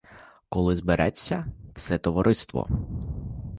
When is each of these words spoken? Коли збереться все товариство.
Коли 0.49 0.75
збереться 0.75 1.45
все 1.75 1.97
товариство. 1.99 2.67